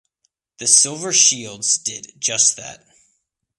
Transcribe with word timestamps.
The 0.57 0.65
Silver 0.65 1.13
Shields 1.13 1.77
did 1.77 2.13
just 2.19 2.55
that. 2.57 2.83